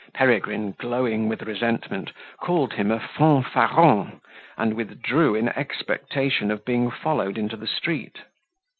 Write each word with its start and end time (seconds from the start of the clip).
Peregrine, 0.15 0.71
glowing 0.79 1.29
with 1.29 1.43
resentment, 1.43 2.11
called 2.39 2.73
him 2.73 2.89
a 2.89 2.97
fanfaron, 2.99 4.19
and 4.57 4.73
withdrew 4.73 5.35
in 5.35 5.49
expectation 5.49 6.49
of 6.49 6.65
being 6.65 6.89
followed 6.89 7.37
into 7.37 7.55
the 7.55 7.67
street. 7.67 8.17